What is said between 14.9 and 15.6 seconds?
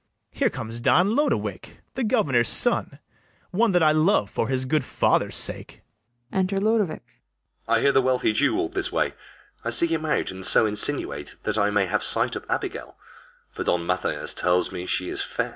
is fair.